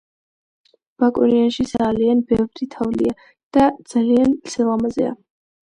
ბაკურიანსში 1.03 1.67
ზაალიან 1.73 2.25
ბევრი 2.33 2.69
თოვლია 2.77 3.15
იქ 3.21 3.65
ძალიან 3.95 4.37
სილამაზეა 4.57 5.17